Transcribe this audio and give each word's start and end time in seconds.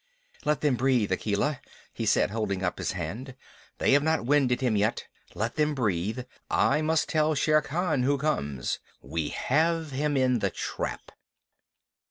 "Let 0.45 0.61
them 0.61 0.77
breathe, 0.77 1.11
Akela," 1.11 1.61
he 1.93 2.07
said, 2.07 2.31
holding 2.31 2.63
up 2.63 2.79
his 2.79 2.93
hand. 2.93 3.35
"They 3.77 3.91
have 3.91 4.01
not 4.01 4.25
winded 4.25 4.59
him 4.61 4.75
yet. 4.75 5.05
Let 5.35 5.57
them 5.57 5.75
breathe. 5.75 6.21
I 6.49 6.81
must 6.81 7.07
tell 7.07 7.35
Shere 7.35 7.61
Khan 7.61 8.01
who 8.01 8.17
comes. 8.17 8.79
We 9.03 9.29
have 9.29 9.91
him 9.91 10.17
in 10.17 10.39
the 10.39 10.49
trap." 10.49 11.11